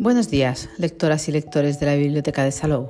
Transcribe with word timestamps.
Buenos 0.00 0.30
días, 0.30 0.70
lectoras 0.78 1.28
y 1.28 1.32
lectores 1.32 1.78
de 1.78 1.84
la 1.84 1.94
Biblioteca 1.94 2.42
de 2.42 2.52
Salou. 2.52 2.88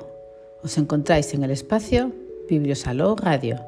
Os 0.63 0.79
encontráis 0.79 1.35
en 1.35 1.43
el 1.43 1.51
espacio 1.51 2.13
Bibliosalou 2.49 3.17
Radio, 3.17 3.59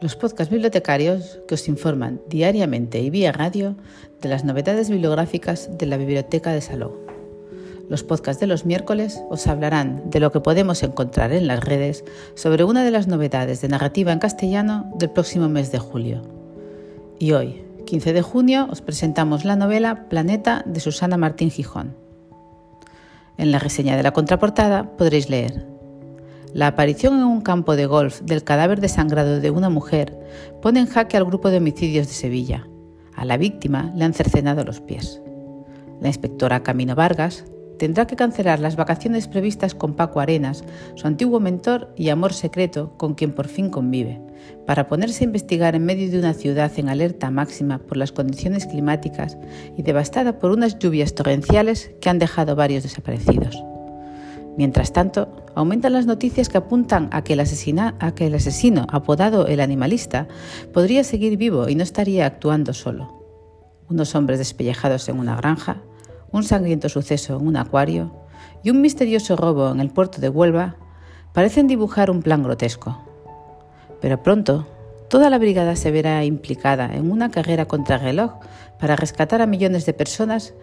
los 0.00 0.16
podcasts 0.16 0.50
bibliotecarios 0.50 1.38
que 1.46 1.56
os 1.56 1.68
informan 1.68 2.22
diariamente 2.30 3.02
y 3.02 3.10
vía 3.10 3.30
radio 3.30 3.76
de 4.22 4.30
las 4.30 4.46
novedades 4.46 4.88
bibliográficas 4.88 5.68
de 5.76 5.84
la 5.84 5.98
Biblioteca 5.98 6.50
de 6.54 6.62
Salou. 6.62 6.94
Los 7.90 8.04
podcasts 8.04 8.40
de 8.40 8.46
los 8.46 8.64
miércoles 8.64 9.20
os 9.28 9.46
hablarán 9.48 10.08
de 10.08 10.20
lo 10.20 10.32
que 10.32 10.40
podemos 10.40 10.82
encontrar 10.82 11.32
en 11.32 11.46
las 11.46 11.62
redes 11.62 12.06
sobre 12.36 12.64
una 12.64 12.84
de 12.84 12.90
las 12.90 13.06
novedades 13.06 13.60
de 13.60 13.68
narrativa 13.68 14.12
en 14.12 14.18
castellano 14.18 14.90
del 14.96 15.10
próximo 15.10 15.50
mes 15.50 15.70
de 15.72 15.78
julio. 15.78 16.22
Y 17.18 17.32
hoy, 17.32 17.66
15 17.84 18.14
de 18.14 18.22
junio, 18.22 18.66
os 18.70 18.80
presentamos 18.80 19.44
la 19.44 19.56
novela 19.56 20.08
Planeta 20.08 20.62
de 20.64 20.80
Susana 20.80 21.18
Martín 21.18 21.50
Gijón. 21.50 22.07
En 23.38 23.52
la 23.52 23.60
reseña 23.60 23.96
de 23.96 24.02
la 24.02 24.10
contraportada 24.10 24.96
podréis 24.96 25.30
leer 25.30 25.64
La 26.52 26.66
aparición 26.66 27.14
en 27.18 27.24
un 27.24 27.40
campo 27.40 27.76
de 27.76 27.86
golf 27.86 28.20
del 28.20 28.42
cadáver 28.42 28.80
desangrado 28.80 29.38
de 29.38 29.50
una 29.50 29.70
mujer 29.70 30.18
pone 30.60 30.80
en 30.80 30.86
jaque 30.86 31.16
al 31.16 31.24
grupo 31.24 31.48
de 31.50 31.58
homicidios 31.58 32.08
de 32.08 32.14
Sevilla. 32.14 32.68
A 33.14 33.24
la 33.24 33.36
víctima 33.36 33.92
le 33.94 34.04
han 34.04 34.12
cercenado 34.12 34.64
los 34.64 34.80
pies. 34.80 35.22
La 36.00 36.08
inspectora 36.08 36.64
Camino 36.64 36.96
Vargas 36.96 37.44
tendrá 37.78 38.06
que 38.06 38.16
cancelar 38.16 38.58
las 38.58 38.76
vacaciones 38.76 39.28
previstas 39.28 39.74
con 39.74 39.94
Paco 39.94 40.20
Arenas, 40.20 40.64
su 40.94 41.06
antiguo 41.06 41.40
mentor 41.40 41.92
y 41.96 42.10
amor 42.10 42.32
secreto 42.32 42.92
con 42.96 43.14
quien 43.14 43.32
por 43.32 43.48
fin 43.48 43.70
convive, 43.70 44.20
para 44.66 44.88
ponerse 44.88 45.24
a 45.24 45.26
investigar 45.26 45.74
en 45.74 45.84
medio 45.84 46.10
de 46.10 46.18
una 46.18 46.34
ciudad 46.34 46.72
en 46.76 46.88
alerta 46.88 47.30
máxima 47.30 47.78
por 47.78 47.96
las 47.96 48.12
condiciones 48.12 48.66
climáticas 48.66 49.38
y 49.76 49.82
devastada 49.82 50.38
por 50.38 50.50
unas 50.50 50.78
lluvias 50.78 51.14
torrenciales 51.14 51.92
que 52.00 52.10
han 52.10 52.18
dejado 52.18 52.56
varios 52.56 52.82
desaparecidos. 52.82 53.62
Mientras 54.58 54.92
tanto, 54.92 55.28
aumentan 55.54 55.92
las 55.92 56.06
noticias 56.06 56.48
que 56.48 56.58
apuntan 56.58 57.08
a 57.12 57.22
que, 57.22 57.34
el 57.34 57.40
asesino, 57.40 58.86
apodado 58.90 59.46
el 59.46 59.60
animalista, 59.60 60.26
podría 60.72 61.04
seguir 61.04 61.36
vivo 61.36 61.68
y 61.68 61.76
no 61.76 61.84
estaría 61.84 62.26
actuando 62.26 62.74
solo. 62.74 63.14
Unos 63.88 64.16
hombres 64.16 64.38
despellejados 64.38 65.08
en 65.08 65.20
una 65.20 65.36
granja, 65.36 65.82
un 66.32 66.44
sangriento 66.44 66.88
suceso 66.88 67.38
en 67.38 67.46
un 67.46 67.56
acuario 67.56 68.12
y 68.62 68.70
un 68.70 68.80
misterioso 68.80 69.36
robo 69.36 69.70
en 69.70 69.80
el 69.80 69.90
puerto 69.90 70.20
de 70.20 70.28
Huelva 70.28 70.76
parecen 71.32 71.66
dibujar 71.66 72.10
un 72.10 72.22
plan 72.22 72.42
grotesco. 72.42 72.98
Pero 74.00 74.22
pronto, 74.22 74.66
toda 75.08 75.30
la 75.30 75.38
brigada 75.38 75.76
se 75.76 75.90
verá 75.90 76.24
implicada 76.24 76.94
en 76.94 77.10
una 77.10 77.30
carrera 77.30 77.66
contra 77.66 77.98
reloj 77.98 78.32
para 78.78 78.96
rescatar 78.96 79.42
a 79.42 79.46
millones 79.46 79.86
de 79.86 79.94
personas 79.94 80.54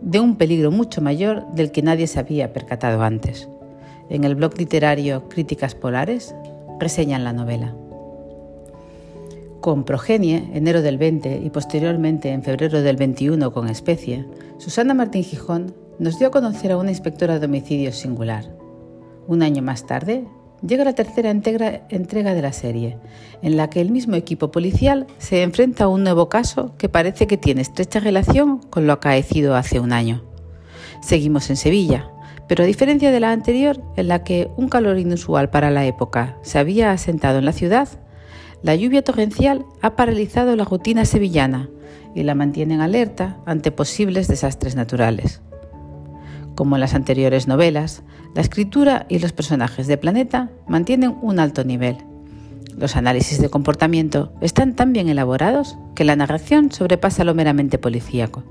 de 0.00 0.20
un 0.20 0.36
peligro 0.36 0.70
mucho 0.70 1.00
mayor 1.00 1.46
del 1.52 1.72
que 1.72 1.82
nadie 1.82 2.06
se 2.06 2.18
había 2.18 2.52
percatado 2.52 3.02
antes. 3.02 3.48
En 4.08 4.24
el 4.24 4.34
blog 4.34 4.58
literario 4.58 5.28
Críticas 5.28 5.74
Polares 5.74 6.34
reseñan 6.80 7.24
la 7.24 7.32
novela. 7.32 7.74
Con 9.60 9.84
Progenie, 9.84 10.50
enero 10.54 10.80
del 10.80 10.96
20 10.96 11.42
y 11.44 11.50
posteriormente 11.50 12.30
en 12.30 12.42
febrero 12.42 12.80
del 12.80 12.96
21 12.96 13.52
con 13.52 13.68
Especie, 13.68 14.26
Susana 14.56 14.94
Martín 14.94 15.22
Gijón 15.22 15.74
nos 15.98 16.18
dio 16.18 16.28
a 16.28 16.30
conocer 16.30 16.72
a 16.72 16.78
una 16.78 16.88
inspectora 16.88 17.38
de 17.38 17.44
homicidios 17.44 17.96
singular. 17.96 18.56
Un 19.26 19.42
año 19.42 19.60
más 19.60 19.86
tarde, 19.86 20.24
llega 20.66 20.84
la 20.84 20.94
tercera 20.94 21.30
entrega 21.30 22.34
de 22.34 22.42
la 22.42 22.54
serie, 22.54 22.96
en 23.42 23.58
la 23.58 23.68
que 23.68 23.82
el 23.82 23.90
mismo 23.90 24.16
equipo 24.16 24.50
policial 24.50 25.06
se 25.18 25.42
enfrenta 25.42 25.84
a 25.84 25.88
un 25.88 26.04
nuevo 26.04 26.30
caso 26.30 26.74
que 26.78 26.88
parece 26.88 27.26
que 27.26 27.36
tiene 27.36 27.60
estrecha 27.60 28.00
relación 28.00 28.60
con 28.70 28.86
lo 28.86 28.94
acaecido 28.94 29.56
hace 29.56 29.78
un 29.78 29.92
año. 29.92 30.24
Seguimos 31.02 31.50
en 31.50 31.56
Sevilla, 31.56 32.10
pero 32.48 32.64
a 32.64 32.66
diferencia 32.66 33.10
de 33.10 33.20
la 33.20 33.30
anterior, 33.30 33.82
en 33.96 34.08
la 34.08 34.24
que 34.24 34.50
un 34.56 34.70
calor 34.70 34.98
inusual 34.98 35.50
para 35.50 35.70
la 35.70 35.84
época 35.84 36.38
se 36.40 36.58
había 36.58 36.92
asentado 36.92 37.38
en 37.38 37.44
la 37.44 37.52
ciudad, 37.52 37.88
la 38.62 38.74
lluvia 38.74 39.02
torrencial 39.02 39.64
ha 39.80 39.96
paralizado 39.96 40.54
la 40.56 40.64
rutina 40.64 41.04
sevillana 41.04 41.68
y 42.14 42.22
la 42.22 42.34
mantiene 42.34 42.74
en 42.74 42.80
alerta 42.80 43.38
ante 43.46 43.70
posibles 43.70 44.28
desastres 44.28 44.74
naturales. 44.74 45.40
Como 46.54 46.76
en 46.76 46.80
las 46.80 46.94
anteriores 46.94 47.48
novelas, 47.48 48.02
la 48.34 48.42
escritura 48.42 49.06
y 49.08 49.18
los 49.18 49.32
personajes 49.32 49.86
de 49.86 49.96
Planeta 49.96 50.50
mantienen 50.68 51.16
un 51.22 51.40
alto 51.40 51.64
nivel. 51.64 51.96
Los 52.76 52.96
análisis 52.96 53.40
de 53.40 53.48
comportamiento 53.48 54.32
están 54.40 54.74
tan 54.74 54.92
bien 54.92 55.08
elaborados 55.08 55.76
que 55.94 56.04
la 56.04 56.16
narración 56.16 56.70
sobrepasa 56.70 57.24
lo 57.24 57.34
meramente 57.34 57.78
policíaco. 57.78 58.44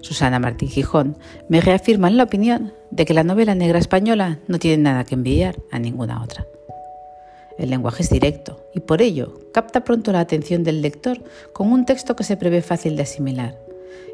Susana 0.00 0.38
Martín 0.38 0.68
Gijón 0.68 1.16
me 1.48 1.60
reafirma 1.60 2.08
en 2.08 2.16
la 2.16 2.24
opinión 2.24 2.72
de 2.90 3.04
que 3.04 3.14
la 3.14 3.24
novela 3.24 3.54
negra 3.54 3.78
española 3.78 4.40
no 4.48 4.58
tiene 4.58 4.82
nada 4.82 5.04
que 5.04 5.14
envidiar 5.14 5.58
a 5.70 5.78
ninguna 5.78 6.22
otra. 6.22 6.46
El 7.58 7.70
lenguaje 7.70 8.02
es 8.02 8.10
directo 8.10 8.64
y 8.74 8.80
por 8.80 9.02
ello 9.02 9.38
capta 9.52 9.84
pronto 9.84 10.12
la 10.12 10.20
atención 10.20 10.64
del 10.64 10.82
lector 10.82 11.22
con 11.52 11.72
un 11.72 11.84
texto 11.84 12.16
que 12.16 12.24
se 12.24 12.36
prevé 12.36 12.62
fácil 12.62 12.96
de 12.96 13.02
asimilar, 13.02 13.58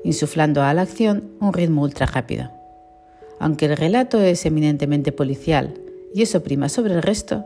insuflando 0.05 0.63
a 0.63 0.75
la 0.75 0.83
acción 0.83 1.33
un 1.41 1.53
ritmo 1.53 1.83
ultra 1.83 2.07
rápido. 2.07 2.51
Aunque 3.39 3.67
el 3.67 3.77
relato 3.77 4.21
es 4.21 4.45
eminentemente 4.47 5.13
policial 5.13 5.75
y 6.15 6.23
eso 6.23 6.43
prima 6.43 6.69
sobre 6.69 6.95
el 6.95 7.03
resto, 7.03 7.45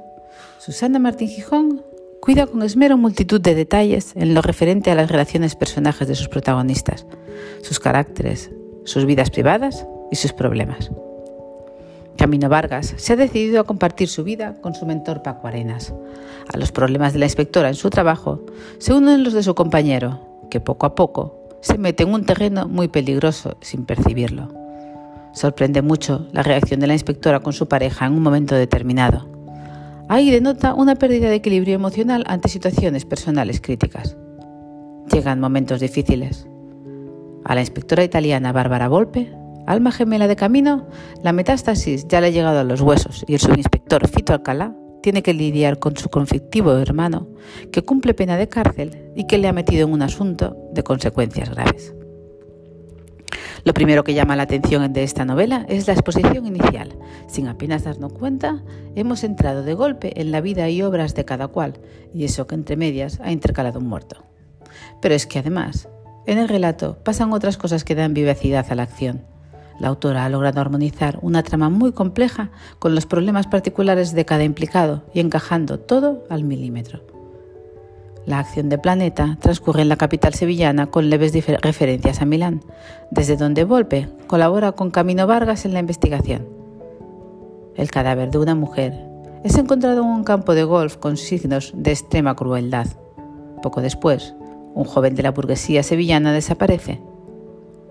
Susana 0.59 0.99
Martín 0.99 1.29
Gijón 1.29 1.83
cuida 2.21 2.47
con 2.47 2.63
esmero 2.63 2.97
multitud 2.97 3.41
de 3.41 3.57
detalles 3.57 4.13
en 4.15 4.33
lo 4.33 4.43
referente 4.43 4.93
a 4.93 4.95
las 4.95 5.11
relaciones 5.11 5.57
personajes 5.57 6.07
de 6.07 6.15
sus 6.15 6.29
protagonistas, 6.29 7.05
sus 7.63 7.81
caracteres, 7.81 8.51
sus 8.85 9.05
vidas 9.05 9.31
privadas 9.31 9.87
y 10.13 10.17
sus 10.17 10.33
problemas. 10.33 10.91
Camino 12.17 12.49
Vargas 12.49 12.95
se 12.97 13.13
ha 13.13 13.17
decidido 13.17 13.61
a 13.61 13.65
compartir 13.65 14.09
su 14.09 14.25
vida 14.25 14.57
con 14.61 14.75
su 14.75 14.87
mentor 14.87 15.23
Paco 15.23 15.49
Arenas. 15.49 15.95
A 16.53 16.57
los 16.57 16.73
problemas 16.73 17.13
de 17.13 17.19
la 17.19 17.27
inspectora 17.27 17.69
en 17.69 17.75
su 17.75 17.91
trabajo 17.91 18.45
se 18.79 18.93
unen 18.93 19.25
los 19.25 19.33
de 19.33 19.43
su 19.43 19.55
compañero, 19.55 20.21
que 20.51 20.61
poco 20.61 20.87
a 20.87 20.95
poco 20.95 21.43
se 21.61 21.79
mete 21.79 22.03
en 22.03 22.13
un 22.13 22.27
terreno 22.27 22.69
muy 22.69 22.89
peligroso 22.89 23.57
sin 23.61 23.85
percibirlo. 23.87 24.49
Sorprende 25.33 25.81
mucho 25.81 26.27
la 26.33 26.43
reacción 26.43 26.81
de 26.81 26.87
la 26.87 26.93
inspectora 26.93 27.41
con 27.41 27.55
su 27.55 27.67
pareja 27.67 28.07
en 28.07 28.13
un 28.13 28.23
momento 28.23 28.55
determinado. 28.55 29.29
Ahí 30.09 30.31
denota 30.31 30.75
una 30.75 30.97
pérdida 30.97 31.29
de 31.29 31.37
equilibrio 31.37 31.75
emocional 31.75 32.25
ante 32.27 32.49
situaciones 32.49 33.07
personales 33.07 33.61
críticas. 33.61 34.17
Llegan 35.11 35.41
momentos 35.41 35.81
difíciles. 35.81 36.47
A 37.45 37.55
la 37.55 37.63
inspectora 37.63 38.05
italiana 38.05 38.53
Bárbara 38.53 38.89
Volpe 38.89 39.33
Alma 39.67 39.93
gemela 39.93 40.27
de 40.27 40.37
camino, 40.37 40.89
la 41.23 41.33
metástasis 41.33 42.07
ya 42.09 42.21
le 42.21 42.29
ha 42.29 42.31
llegado 42.31 42.59
a 42.59 42.65
los 42.65 42.81
huesos 42.81 43.25
y 43.29 43.35
el 43.35 43.41
subinspector 43.41 44.09
Fito 44.09 44.33
Alcalá 44.33 44.75
tiene 45.03 45.23
que 45.23 45.35
lidiar 45.35 45.79
con 45.79 45.97
su 45.97 46.09
conflictivo 46.09 46.73
hermano, 46.79 47.29
que 47.71 47.83
cumple 47.83 48.15
pena 48.15 48.37
de 48.37 48.49
cárcel 48.49 49.13
y 49.15 49.27
que 49.27 49.39
le 49.39 49.49
ha 49.49 49.53
metido 49.53 49.87
en 49.87 49.93
un 49.93 50.03
asunto 50.03 50.57
de 50.73 50.83
consecuencias 50.83 51.51
graves. 51.51 51.95
Lo 53.65 53.75
primero 53.75 54.03
que 54.03 54.15
llama 54.15 54.35
la 54.35 54.43
atención 54.43 54.93
de 54.93 55.05
esta 55.05 55.25
novela 55.25 55.65
es 55.69 55.87
la 55.87 55.93
exposición 55.93 56.47
inicial. 56.47 56.97
Sin 57.29 57.47
apenas 57.47 57.85
darnos 57.85 58.13
cuenta, 58.13 58.65
hemos 58.97 59.23
entrado 59.23 59.63
de 59.63 59.75
golpe 59.75 60.21
en 60.21 60.33
la 60.33 60.41
vida 60.41 60.69
y 60.69 60.83
obras 60.83 61.15
de 61.15 61.25
cada 61.25 61.47
cual, 61.47 61.75
y 62.13 62.25
eso 62.25 62.49
que 62.49 62.57
entre 62.57 62.77
medias 62.77 63.21
ha 63.23 63.31
intercalado 63.31 63.79
un 63.79 63.87
muerto. 63.87 64.25
Pero 65.01 65.15
es 65.15 65.29
que 65.29 65.39
además, 65.39 65.89
en 66.27 66.39
el 66.39 66.49
relato 66.49 66.99
pasan 67.05 67.33
otras 67.33 67.57
cosas 67.57 67.85
que 67.85 67.95
dan 67.95 68.15
vivacidad 68.15 68.67
a 68.69 68.75
la 68.75 68.83
acción. 68.83 69.27
La 69.79 69.89
autora 69.89 70.25
ha 70.25 70.29
logrado 70.29 70.61
armonizar 70.61 71.19
una 71.23 71.43
trama 71.43 71.69
muy 71.69 71.93
compleja 71.93 72.51
con 72.79 72.95
los 72.95 73.07
problemas 73.07 73.47
particulares 73.47 74.13
de 74.13 74.25
cada 74.25 74.45
implicado 74.45 75.03
y 75.15 75.21
encajando 75.21 75.79
todo 75.79 76.25
al 76.31 76.45
milímetro. 76.45 77.01
La 78.25 78.39
acción 78.39 78.69
de 78.69 78.79
Planeta 78.79 79.37
transcurre 79.41 79.83
en 79.83 79.89
la 79.89 79.97
capital 79.97 80.33
sevillana 80.35 80.87
con 80.87 81.11
leves 81.11 81.33
referencias 81.61 82.23
a 82.23 82.25
Milán, 82.25 82.61
desde 83.11 83.37
donde 83.37 83.65
Volpe 83.65 84.09
colabora 84.29 84.73
con 84.73 84.91
Camino 84.91 85.27
Vargas 85.27 85.65
en 85.65 85.73
la 85.73 85.81
investigación. 85.81 86.47
El 87.75 87.91
cadáver 87.91 88.31
de 88.31 88.39
una 88.39 88.55
mujer 88.55 88.93
es 89.43 89.57
encontrado 89.57 90.03
en 90.03 90.09
un 90.09 90.23
campo 90.23 90.55
de 90.55 90.63
golf 90.63 90.97
con 90.99 91.17
signos 91.17 91.73
de 91.75 91.91
extrema 91.91 92.37
crueldad. 92.37 92.87
Poco 93.61 93.81
después, 93.81 94.37
un 94.75 94.85
joven 94.85 95.17
de 95.17 95.25
la 95.25 95.33
burguesía 95.33 95.83
sevillana 95.83 96.33
desaparece. 96.33 97.01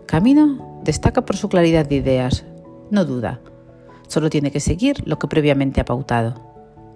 Camino 0.06 0.71
Destaca 0.84 1.24
por 1.26 1.38
su 1.38 1.50
claridad 1.50 1.86
de 1.86 1.96
ideas, 1.96 2.46
no 2.90 3.06
duda, 3.06 3.40
solo 4.08 4.30
tiene 4.30 4.52
que 4.52 4.60
seguir 4.60 5.08
lo 5.08 5.20
que 5.20 5.28
previamente 5.28 5.80
ha 5.80 5.86
pautado. 5.86 6.50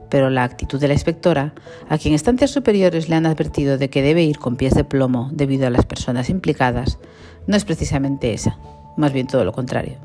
Pero 0.09 0.29
la 0.29 0.43
actitud 0.43 0.79
de 0.79 0.87
la 0.87 0.93
inspectora, 0.93 1.53
a 1.89 1.97
quien 1.97 2.13
estancias 2.13 2.51
superiores 2.51 3.09
le 3.09 3.15
han 3.15 3.25
advertido 3.25 3.77
de 3.77 3.89
que 3.89 4.01
debe 4.01 4.23
ir 4.23 4.37
con 4.37 4.55
pies 4.55 4.73
de 4.73 4.83
plomo 4.83 5.29
debido 5.31 5.67
a 5.67 5.69
las 5.69 5.85
personas 5.85 6.29
implicadas, 6.29 6.99
no 7.47 7.55
es 7.55 7.65
precisamente 7.65 8.33
esa, 8.33 8.57
más 8.97 9.13
bien 9.13 9.27
todo 9.27 9.45
lo 9.45 9.51
contrario, 9.51 9.97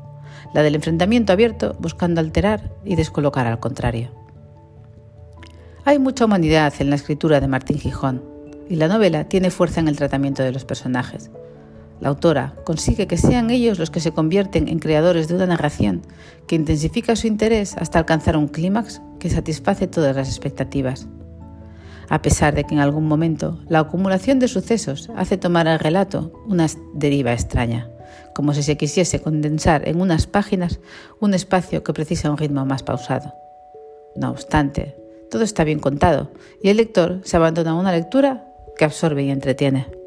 la 0.53 0.63
del 0.63 0.75
enfrentamiento 0.75 1.33
abierto 1.33 1.75
buscando 1.79 2.21
alterar 2.21 2.71
y 2.85 2.95
descolocar 2.95 3.47
al 3.47 3.59
contrario. 3.59 4.09
Hay 5.85 5.97
mucha 5.97 6.25
humanidad 6.25 6.73
en 6.79 6.89
la 6.89 6.95
escritura 6.95 7.39
de 7.39 7.47
Martín 7.47 7.79
Gijón, 7.79 8.23
y 8.69 8.75
la 8.75 8.87
novela 8.87 9.25
tiene 9.25 9.49
fuerza 9.49 9.81
en 9.81 9.87
el 9.87 9.97
tratamiento 9.97 10.43
de 10.43 10.51
los 10.51 10.65
personajes, 10.65 11.29
La 12.01 12.09
autora 12.09 12.55
consigue 12.65 13.05
que 13.05 13.17
sean 13.17 13.51
ellos 13.51 13.77
los 13.77 13.91
que 13.91 13.99
se 13.99 14.11
convierten 14.11 14.67
en 14.67 14.79
creadores 14.79 15.27
de 15.27 15.35
una 15.35 15.45
narración 15.45 16.01
que 16.47 16.55
intensifica 16.55 17.15
su 17.15 17.27
interés 17.27 17.77
hasta 17.77 17.99
alcanzar 17.99 18.35
un 18.37 18.47
clímax 18.47 19.01
que 19.19 19.29
satisface 19.29 19.87
todas 19.87 20.15
las 20.15 20.27
expectativas. 20.27 21.07
A 22.09 22.23
pesar 22.23 22.55
de 22.55 22.63
que 22.63 22.73
en 22.73 22.81
algún 22.81 23.07
momento 23.07 23.59
la 23.69 23.79
acumulación 23.79 24.39
de 24.39 24.47
sucesos 24.47 25.11
hace 25.15 25.37
tomar 25.37 25.67
al 25.67 25.79
relato 25.79 26.33
una 26.47 26.65
deriva 26.95 27.33
extraña, 27.33 27.87
como 28.33 28.55
si 28.55 28.63
se 28.63 28.77
quisiese 28.77 29.21
condensar 29.21 29.87
en 29.87 30.01
unas 30.01 30.25
páginas 30.25 30.79
un 31.19 31.35
espacio 31.35 31.83
que 31.83 31.93
precisa 31.93 32.31
un 32.31 32.37
ritmo 32.37 32.65
más 32.65 32.81
pausado. 32.81 33.35
No 34.15 34.31
obstante, 34.31 34.97
todo 35.29 35.43
está 35.43 35.63
bien 35.63 35.79
contado 35.79 36.31
y 36.63 36.69
el 36.69 36.77
lector 36.77 37.21
se 37.23 37.37
abandona 37.37 37.71
a 37.71 37.75
una 37.75 37.91
lectura 37.91 38.47
que 38.75 38.85
absorbe 38.85 39.23
y 39.23 39.29
entretiene. 39.29 40.00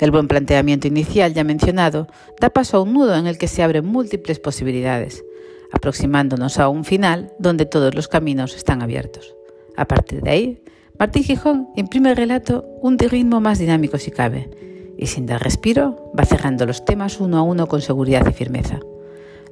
El 0.00 0.10
buen 0.10 0.28
planteamiento 0.28 0.88
inicial 0.88 1.34
ya 1.34 1.44
mencionado 1.44 2.06
da 2.40 2.48
paso 2.48 2.78
a 2.78 2.82
un 2.82 2.94
nudo 2.94 3.14
en 3.16 3.26
el 3.26 3.36
que 3.36 3.48
se 3.48 3.62
abren 3.62 3.84
múltiples 3.84 4.40
posibilidades, 4.40 5.22
aproximándonos 5.72 6.58
a 6.58 6.70
un 6.70 6.84
final 6.84 7.34
donde 7.38 7.66
todos 7.66 7.94
los 7.94 8.08
caminos 8.08 8.56
están 8.56 8.80
abiertos. 8.80 9.36
A 9.76 9.86
partir 9.86 10.22
de 10.22 10.30
ahí, 10.30 10.62
Martín 10.98 11.22
Gijón 11.24 11.68
imprime 11.76 12.10
el 12.10 12.16
relato 12.16 12.64
un 12.80 12.98
ritmo 12.98 13.40
más 13.42 13.58
dinámico 13.58 13.98
si 13.98 14.10
cabe, 14.10 14.48
y 14.96 15.06
sin 15.06 15.26
dar 15.26 15.42
respiro 15.42 16.12
va 16.18 16.24
cerrando 16.24 16.66
los 16.66 16.84
temas 16.84 17.20
uno 17.20 17.36
a 17.38 17.42
uno 17.42 17.66
con 17.66 17.82
seguridad 17.82 18.26
y 18.26 18.32
firmeza. 18.32 18.80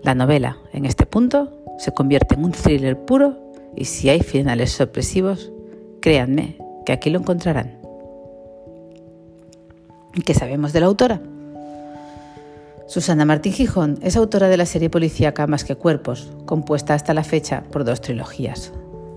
La 0.03 0.15
novela, 0.15 0.59
en 0.73 0.87
este 0.87 1.05
punto, 1.05 1.53
se 1.79 1.93
convierte 1.93 2.35
en 2.35 2.45
un 2.45 2.53
thriller 2.53 2.99
puro 3.05 3.53
y 3.77 3.85
si 3.85 4.09
hay 4.09 4.21
finales 4.21 4.73
sorpresivos, 4.73 5.53
créanme 6.01 6.59
que 6.87 6.93
aquí 6.93 7.11
lo 7.11 7.19
encontrarán. 7.19 7.88
¿Qué 10.13 10.35
sabemos 10.35 10.73
de 10.73 10.81
la 10.81 10.87
autora? 10.87 11.21
Susana 12.87 13.25
Martín 13.25 13.53
Gijón 13.53 13.99
es 14.03 14.17
autora 14.17 14.49
de 14.49 14.57
la 14.57 14.67
serie 14.67 14.89
policíaca 14.91 15.47
Más 15.47 15.65
que 15.65 15.77
Cuerpos, 15.77 16.33
compuesta 16.47 16.95
hasta 16.95 17.15
la 17.15 17.23
fecha 17.23 17.63
por 17.71 17.85
dos 17.85 18.01
trilogías. 18.01 18.73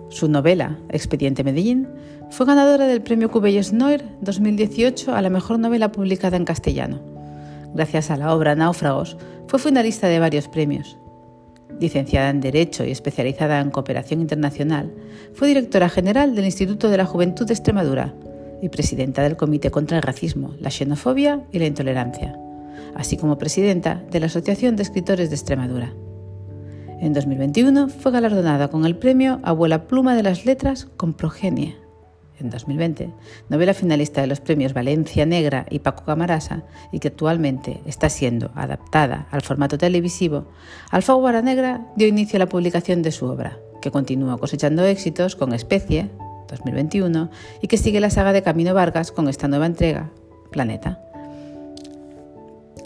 Su 0.09 0.27
novela, 0.27 0.77
Expediente 0.89 1.43
Medellín, 1.43 1.87
fue 2.29 2.45
ganadora 2.45 2.85
del 2.85 3.01
premio 3.01 3.31
Cubellos 3.31 3.71
Noir 3.71 4.03
2018 4.21 5.15
a 5.15 5.21
la 5.21 5.29
mejor 5.29 5.57
novela 5.57 5.91
publicada 5.91 6.35
en 6.35 6.45
castellano. 6.45 6.99
Gracias 7.73 8.11
a 8.11 8.17
la 8.17 8.35
obra 8.35 8.55
Náufragos, 8.55 9.17
fue 9.47 9.59
finalista 9.59 10.07
de 10.07 10.19
varios 10.19 10.49
premios. 10.49 10.97
Licenciada 11.79 12.29
en 12.29 12.41
Derecho 12.41 12.83
y 12.83 12.91
especializada 12.91 13.61
en 13.61 13.71
Cooperación 13.71 14.19
Internacional, 14.19 14.93
fue 15.33 15.47
directora 15.47 15.87
general 15.87 16.35
del 16.35 16.45
Instituto 16.45 16.89
de 16.89 16.97
la 16.97 17.05
Juventud 17.05 17.47
de 17.47 17.53
Extremadura 17.53 18.13
y 18.61 18.69
presidenta 18.69 19.23
del 19.23 19.37
Comité 19.37 19.71
contra 19.71 19.97
el 19.97 20.03
Racismo, 20.03 20.53
la 20.59 20.69
Xenofobia 20.69 21.43
y 21.51 21.59
la 21.59 21.65
Intolerancia, 21.65 22.37
así 22.95 23.17
como 23.17 23.37
presidenta 23.37 24.03
de 24.11 24.19
la 24.19 24.27
Asociación 24.27 24.75
de 24.75 24.83
Escritores 24.83 25.29
de 25.29 25.35
Extremadura. 25.35 25.93
En 26.99 27.13
2021 27.13 27.89
fue 27.89 28.11
galardonada 28.11 28.67
con 28.67 28.85
el 28.85 28.95
premio 28.95 29.39
Abuela 29.43 29.87
Pluma 29.87 30.15
de 30.15 30.23
las 30.23 30.45
Letras 30.45 30.87
con 30.97 31.13
Progenie. 31.13 31.75
En 32.39 32.49
2020, 32.49 33.11
novela 33.49 33.73
finalista 33.73 34.21
de 34.21 34.27
los 34.27 34.39
premios 34.39 34.73
Valencia 34.73 35.25
Negra 35.25 35.65
y 35.69 35.79
Paco 35.79 36.05
Camarasa 36.05 36.63
y 36.91 36.99
que 36.99 37.09
actualmente 37.09 37.81
está 37.85 38.09
siendo 38.09 38.51
adaptada 38.55 39.27
al 39.31 39.41
formato 39.41 39.77
televisivo, 39.77 40.47
Alfaguara 40.89 41.41
Negra 41.41 41.87
dio 41.95 42.07
inicio 42.07 42.37
a 42.37 42.39
la 42.39 42.49
publicación 42.49 43.01
de 43.01 43.11
su 43.11 43.25
obra, 43.25 43.59
que 43.81 43.91
continúa 43.91 44.37
cosechando 44.37 44.85
éxitos 44.85 45.35
con 45.35 45.53
Especie, 45.53 46.09
2021 46.51 47.31
y 47.61 47.67
que 47.67 47.77
sigue 47.77 47.99
la 47.99 48.11
saga 48.11 48.33
de 48.33 48.43
Camino 48.43 48.75
Vargas 48.75 49.11
con 49.11 49.27
esta 49.27 49.47
nueva 49.47 49.65
entrega, 49.65 50.11
Planeta. 50.51 51.01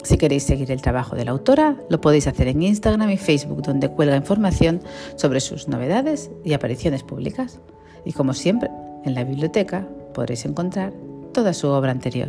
Si 0.06 0.18
queréis 0.18 0.44
seguir 0.44 0.70
el 0.70 0.80
trabajo 0.80 1.16
de 1.16 1.24
la 1.24 1.32
autora, 1.32 1.76
lo 1.90 2.00
podéis 2.00 2.28
hacer 2.28 2.46
en 2.46 2.62
Instagram 2.62 3.10
y 3.10 3.16
Facebook, 3.16 3.62
donde 3.62 3.90
cuelga 3.90 4.16
información 4.16 4.80
sobre 5.16 5.40
sus 5.40 5.66
novedades 5.66 6.30
y 6.44 6.52
apariciones 6.52 7.02
públicas. 7.02 7.60
Y 8.04 8.12
como 8.12 8.32
siempre, 8.32 8.70
en 9.04 9.14
la 9.14 9.24
biblioteca 9.24 9.88
podréis 10.14 10.44
encontrar 10.44 10.92
toda 11.34 11.52
su 11.52 11.68
obra 11.68 11.90
anterior. 11.90 12.28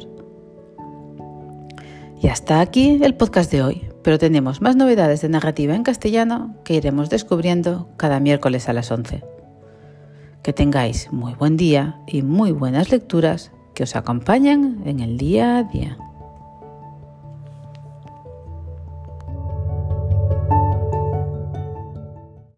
Y 2.20 2.30
hasta 2.30 2.62
aquí 2.62 3.00
el 3.04 3.14
podcast 3.14 3.52
de 3.52 3.62
hoy, 3.62 3.88
pero 4.02 4.18
tenemos 4.18 4.60
más 4.60 4.76
novedades 4.76 5.22
de 5.22 5.30
narrativa 5.30 5.76
en 5.76 5.84
castellano 5.84 6.56
que 6.64 6.74
iremos 6.74 7.12
descubriendo 7.12 7.90
cada 7.96 8.20
miércoles 8.20 8.70
a 8.70 8.74
las 8.74 8.90
11. 8.90 9.37
Que 10.44 10.54
tengáis 10.54 11.12
muy 11.12 11.34
buen 11.34 11.58
día 11.58 12.00
y 12.08 12.22
muy 12.22 12.52
buenas 12.52 12.92
lecturas 12.92 13.52
que 13.74 13.84
os 13.84 13.96
acompañen 13.96 14.82
en 14.86 15.00
el 15.02 15.18
día 15.18 15.58
a 15.58 15.64
día. 15.64 15.98